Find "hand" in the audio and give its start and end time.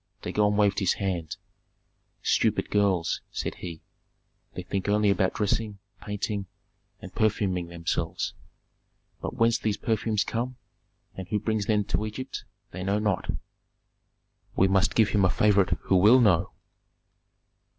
0.93-1.35